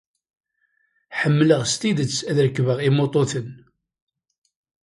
[1.19, 3.49] Ḥemmleɣ s tidet ad rekbeɣ imuṭuten.